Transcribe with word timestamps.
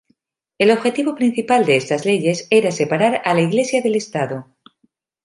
El 0.57 0.71
objetivo 0.71 1.13
principal 1.13 1.63
de 1.63 1.75
estas 1.75 2.05
leyes 2.05 2.47
era 2.49 2.71
separar 2.71 3.21
a 3.23 3.35
la 3.35 3.41
Iglesia 3.41 3.83
del 3.83 3.93
Estado. 3.93 4.47